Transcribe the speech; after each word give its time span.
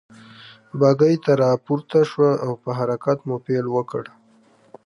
بګۍ 0.79 1.15
ته 1.23 1.31
را 1.41 1.51
پورته 1.65 1.99
شوه 2.09 2.31
او 2.43 2.51
په 2.63 2.69
حرکت 2.77 3.17
مو 3.27 3.35
پيل 3.45 3.65
وکړ. 3.71 4.03